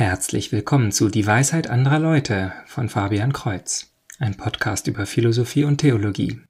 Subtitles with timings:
[0.00, 5.76] Herzlich willkommen zu Die Weisheit anderer Leute von Fabian Kreuz, ein Podcast über Philosophie und
[5.76, 6.40] Theologie.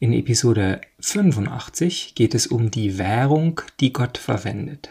[0.00, 4.90] In Episode 85 geht es um die Währung, die Gott verwendet.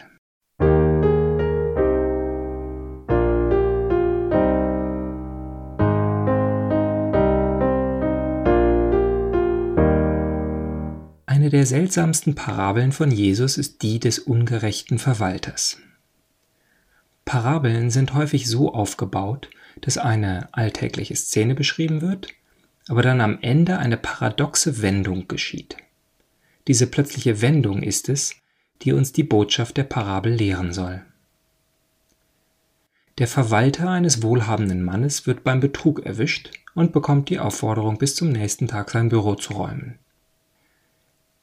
[11.26, 15.78] Eine der seltsamsten Parabeln von Jesus ist die des ungerechten Verwalters.
[17.32, 19.48] Parabeln sind häufig so aufgebaut,
[19.80, 22.28] dass eine alltägliche Szene beschrieben wird,
[22.88, 25.78] aber dann am Ende eine paradoxe Wendung geschieht.
[26.68, 28.34] Diese plötzliche Wendung ist es,
[28.82, 31.00] die uns die Botschaft der Parabel lehren soll.
[33.16, 38.28] Der Verwalter eines wohlhabenden Mannes wird beim Betrug erwischt und bekommt die Aufforderung, bis zum
[38.28, 39.98] nächsten Tag sein Büro zu räumen.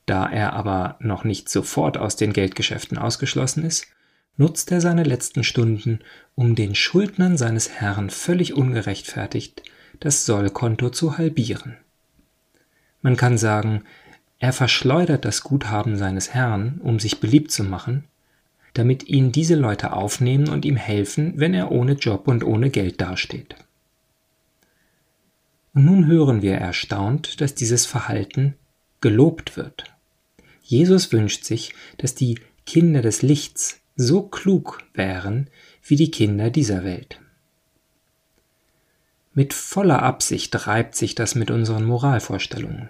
[0.05, 3.87] Da er aber noch nicht sofort aus den Geldgeschäften ausgeschlossen ist,
[4.39, 5.99] nutzt er seine letzten Stunden,
[6.34, 9.63] um den Schuldnern seines Herrn völlig ungerechtfertigt
[9.99, 11.76] das Sollkonto zu halbieren.
[13.01, 13.84] Man kann sagen,
[14.40, 18.05] er verschleudert das Guthaben seines Herrn, um sich beliebt zu machen,
[18.73, 23.01] damit ihn diese Leute aufnehmen und ihm helfen, wenn er ohne Job und ohne Geld
[23.01, 23.55] dasteht.
[25.73, 28.55] Und nun hören wir erstaunt, dass dieses Verhalten
[29.01, 29.84] gelobt wird.
[30.63, 35.49] Jesus wünscht sich, dass die Kinder des Lichts so klug wären
[35.83, 37.19] wie die Kinder dieser Welt.
[39.33, 42.87] Mit voller Absicht reibt sich das mit unseren Moralvorstellungen.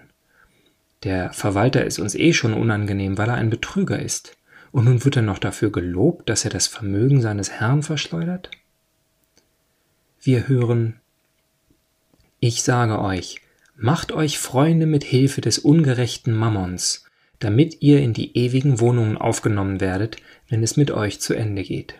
[1.02, 4.36] Der Verwalter ist uns eh schon unangenehm, weil er ein Betrüger ist,
[4.70, 8.52] und nun wird er noch dafür gelobt, dass er das Vermögen seines Herrn verschleudert?
[10.20, 11.00] Wir hören
[12.38, 13.40] Ich sage euch,
[13.74, 17.09] macht euch Freunde mit Hilfe des ungerechten Mammons,
[17.40, 20.16] damit ihr in die ewigen Wohnungen aufgenommen werdet,
[20.48, 21.94] wenn es mit euch zu Ende geht.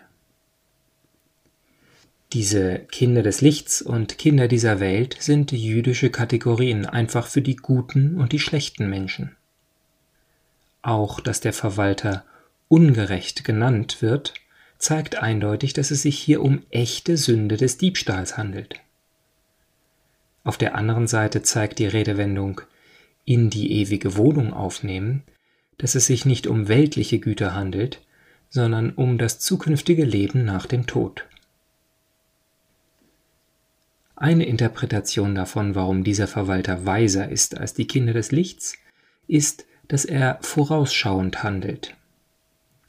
[2.33, 8.15] Diese Kinder des Lichts und Kinder dieser Welt sind jüdische Kategorien einfach für die guten
[8.17, 9.35] und die schlechten Menschen.
[10.81, 12.23] Auch dass der Verwalter
[12.69, 14.33] ungerecht genannt wird,
[14.77, 18.79] zeigt eindeutig, dass es sich hier um echte Sünde des Diebstahls handelt.
[20.43, 22.61] Auf der anderen Seite zeigt die Redewendung
[23.25, 25.23] in die ewige Wohnung aufnehmen,
[25.81, 28.01] dass es sich nicht um weltliche Güter handelt,
[28.49, 31.25] sondern um das zukünftige Leben nach dem Tod.
[34.15, 38.75] Eine Interpretation davon, warum dieser Verwalter weiser ist als die Kinder des Lichts,
[39.27, 41.95] ist, dass er vorausschauend handelt.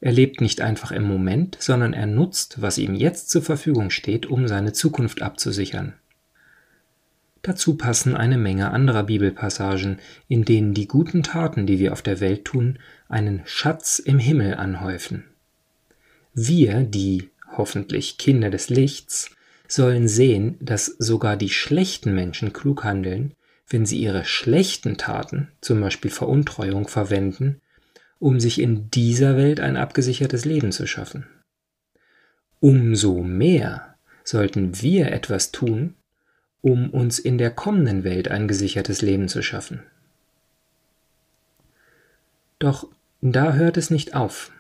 [0.03, 4.27] Er lebt nicht einfach im Moment, sondern er nutzt, was ihm jetzt zur Verfügung steht,
[4.27, 5.95] um seine Zukunft abzusichern.
[7.43, 9.99] Dazu passen eine Menge anderer Bibelpassagen,
[10.29, 14.55] in denen die guten Taten, die wir auf der Welt tun, einen Schatz im Himmel
[14.55, 15.25] anhäufen.
[16.35, 19.31] Wir, die hoffentlich Kinder des Lichts,
[19.67, 23.35] sollen sehen, dass sogar die schlechten Menschen klug handeln,
[23.69, 27.61] wenn sie ihre schlechten Taten, zum Beispiel Veruntreuung, verwenden,
[28.19, 31.27] um sich in dieser Welt ein abgesichertes Leben zu schaffen.
[32.61, 35.95] Umso mehr sollten wir etwas tun,
[36.63, 39.83] um uns in der kommenden Welt ein gesichertes Leben zu schaffen.
[42.59, 42.89] Doch
[43.21, 44.53] da hört es nicht auf.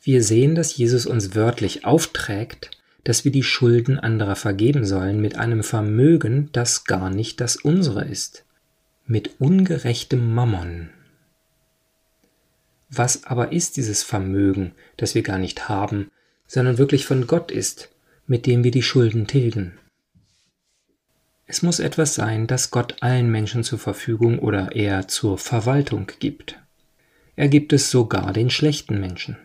[0.00, 2.70] Wir sehen, dass Jesus uns wörtlich aufträgt,
[3.04, 8.04] dass wir die Schulden anderer vergeben sollen mit einem Vermögen, das gar nicht das unsere
[8.04, 8.44] ist,
[9.06, 10.90] mit ungerechtem Mammon.
[12.90, 16.10] Was aber ist dieses Vermögen, das wir gar nicht haben,
[16.46, 17.90] sondern wirklich von Gott ist,
[18.26, 19.72] mit dem wir die Schulden tilgen?
[21.50, 26.60] Es muss etwas sein, das Gott allen Menschen zur Verfügung oder eher zur Verwaltung gibt.
[27.36, 29.38] Er gibt es sogar den schlechten Menschen.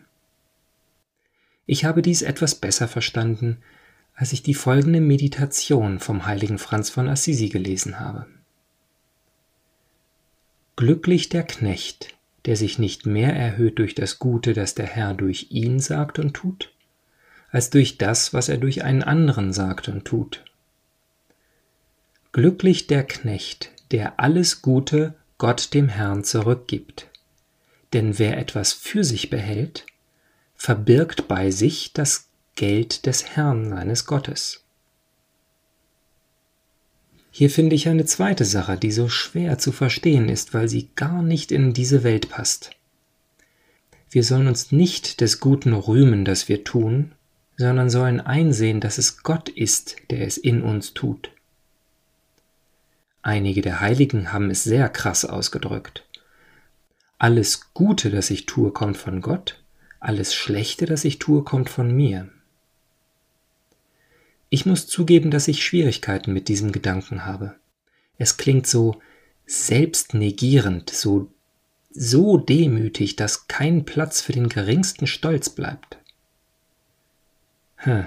[1.65, 3.59] Ich habe dies etwas besser verstanden,
[4.15, 8.25] als ich die folgende Meditation vom heiligen Franz von Assisi gelesen habe.
[10.75, 15.47] Glücklich der Knecht, der sich nicht mehr erhöht durch das Gute, das der Herr durch
[15.51, 16.73] ihn sagt und tut,
[17.49, 20.43] als durch das, was er durch einen anderen sagt und tut
[22.33, 27.07] Glücklich der Knecht, der alles Gute Gott dem Herrn zurückgibt.
[27.93, 29.85] Denn wer etwas für sich behält,
[30.55, 34.63] verbirgt bei sich das Geld des Herrn seines Gottes.
[37.29, 41.21] Hier finde ich eine zweite Sache, die so schwer zu verstehen ist, weil sie gar
[41.21, 42.71] nicht in diese Welt passt.
[44.09, 47.11] Wir sollen uns nicht des Guten rühmen, das wir tun,
[47.57, 51.29] sondern sollen einsehen, dass es Gott ist, der es in uns tut.
[53.23, 56.05] Einige der Heiligen haben es sehr krass ausgedrückt.
[57.17, 59.63] Alles Gute, das ich tue, kommt von Gott,
[60.01, 62.29] alles Schlechte, das ich tue, kommt von mir.
[64.49, 67.55] Ich muss zugeben, dass ich Schwierigkeiten mit diesem Gedanken habe.
[68.17, 69.01] Es klingt so
[69.45, 71.31] selbstnegierend, so,
[71.91, 75.97] so demütig, dass kein Platz für den geringsten Stolz bleibt.
[77.77, 78.05] Hm.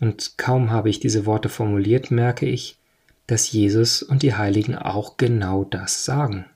[0.00, 2.78] Und kaum habe ich diese Worte formuliert, merke ich,
[3.26, 6.46] dass Jesus und die Heiligen auch genau das sagen.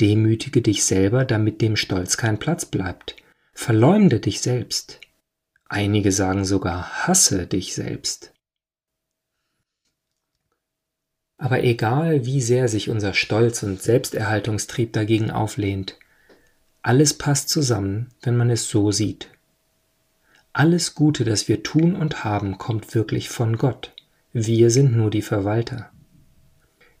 [0.00, 3.16] Demütige dich selber, damit dem Stolz kein Platz bleibt.
[3.52, 5.00] Verleumde dich selbst.
[5.68, 8.32] Einige sagen sogar, hasse dich selbst.
[11.38, 15.98] Aber egal, wie sehr sich unser Stolz und Selbsterhaltungstrieb dagegen auflehnt,
[16.82, 19.28] alles passt zusammen, wenn man es so sieht.
[20.52, 23.94] Alles Gute, das wir tun und haben, kommt wirklich von Gott.
[24.34, 25.90] Wir sind nur die Verwalter.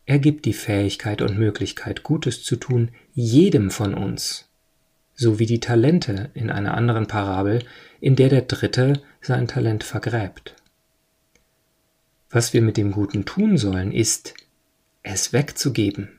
[0.04, 4.50] Er gibt die Fähigkeit und Möglichkeit, Gutes zu tun, jedem von uns,
[5.14, 7.64] so wie die Talente in einer anderen Parabel,
[8.00, 10.56] in der der Dritte sein Talent vergräbt.
[12.28, 14.34] Was wir mit dem Guten tun sollen, ist,
[15.02, 16.10] es wegzugeben.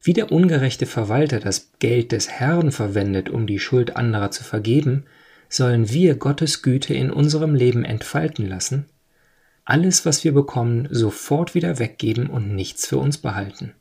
[0.00, 5.04] Wie der ungerechte Verwalter das Geld des Herrn verwendet, um die Schuld anderer zu vergeben,
[5.50, 8.86] sollen wir Gottes Güte in unserem Leben entfalten lassen,
[9.64, 13.74] alles, was wir bekommen, sofort wieder weggeben und nichts für uns behalten.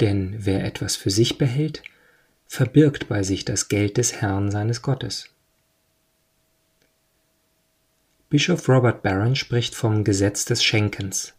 [0.00, 1.82] Denn wer etwas für sich behält,
[2.46, 5.30] verbirgt bei sich das Geld des Herrn seines Gottes.
[8.28, 11.34] Bischof Robert Barron spricht vom Gesetz des Schenkens.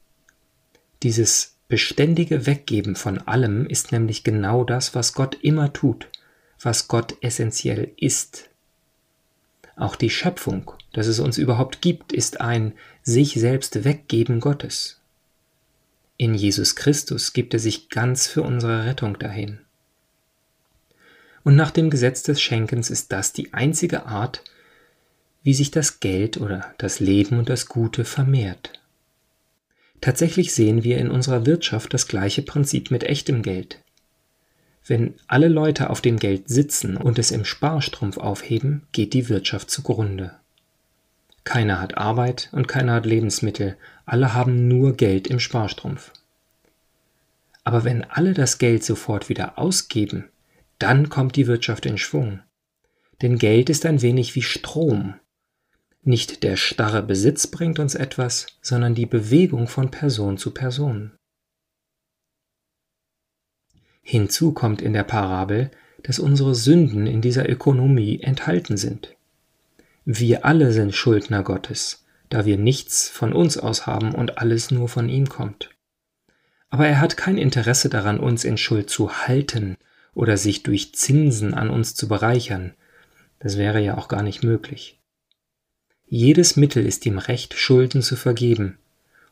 [1.02, 6.08] Dieses beständige Weggeben von allem ist nämlich genau das, was Gott immer tut,
[6.62, 8.50] was Gott essentiell ist.
[9.76, 15.02] Auch die Schöpfung, dass es uns überhaupt gibt, ist ein sich selbst weggeben Gottes.
[16.16, 19.60] In Jesus Christus gibt er sich ganz für unsere Rettung dahin.
[21.44, 24.44] Und nach dem Gesetz des Schenkens ist das die einzige Art,
[25.42, 28.80] wie sich das Geld oder das Leben und das Gute vermehrt.
[30.00, 33.80] Tatsächlich sehen wir in unserer Wirtschaft das gleiche Prinzip mit echtem Geld.
[34.86, 39.70] Wenn alle Leute auf dem Geld sitzen und es im Sparstrumpf aufheben, geht die Wirtschaft
[39.72, 40.36] zugrunde.
[41.44, 46.12] Keiner hat Arbeit und keiner hat Lebensmittel, alle haben nur Geld im Sparstrumpf.
[47.64, 50.30] Aber wenn alle das Geld sofort wieder ausgeben,
[50.80, 52.42] dann kommt die Wirtschaft in Schwung.
[53.22, 55.16] Denn Geld ist ein wenig wie Strom.
[56.02, 61.14] Nicht der starre Besitz bringt uns etwas, sondern die Bewegung von Person zu Person.
[64.02, 65.72] Hinzu kommt in der Parabel,
[66.04, 69.16] dass unsere Sünden in dieser Ökonomie enthalten sind.
[70.06, 74.90] Wir alle sind Schuldner Gottes, da wir nichts von uns aus haben und alles nur
[74.90, 75.70] von ihm kommt.
[76.70, 79.78] Aber er hat kein Interesse daran, uns in Schuld zu halten
[80.14, 82.74] oder sich durch Zinsen an uns zu bereichern.
[83.40, 85.00] Das wäre ja auch gar nicht möglich.
[86.06, 88.78] Jedes Mittel ist ihm recht, Schulden zu vergeben,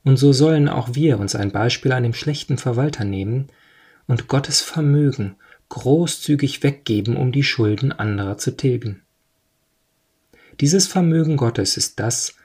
[0.04, 3.48] und so sollen auch wir uns ein Beispiel an dem schlechten Verwalter nehmen
[4.08, 5.36] und Gottes Vermögen
[5.70, 9.04] großzügig weggeben, um die Schulden anderer zu tilgen.
[10.62, 12.36] Dieses Vermögen Gottes ist das,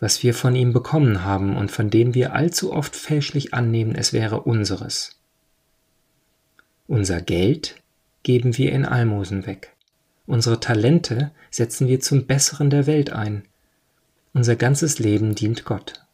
[0.00, 4.12] was wir von ihm bekommen haben und von dem wir allzu oft fälschlich annehmen, es
[4.12, 5.20] wäre unseres.
[6.88, 7.76] Unser Geld
[8.24, 9.72] geben wir in Almosen weg.
[10.26, 13.44] Unsere Talente setzen wir zum Besseren der Welt ein.
[14.32, 16.04] Unser ganzes Leben dient Gott.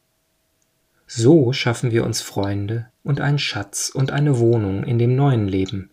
[1.07, 5.89] So schaffen wir uns Freunde und einen Schatz und eine Wohnung in dem neuen Leben,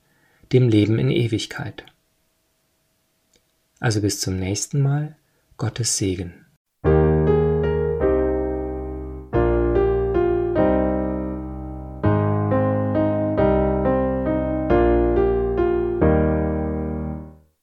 [0.52, 1.86] dem Leben in Ewigkeit.
[3.80, 5.16] Also bis zum nächsten Mal
[5.58, 6.43] Gottes Segen.